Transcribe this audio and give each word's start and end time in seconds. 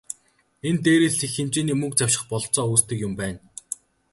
Энэ 0.67 0.81
дээрээс 0.85 1.15
л 1.19 1.25
их 1.25 1.33
хэмжээний 1.37 1.77
мөнгө 1.77 1.97
завших 1.99 2.23
бололцоо 2.29 2.65
үүсдэг 2.71 2.97
юм 3.07 3.13
байна. 3.21 3.39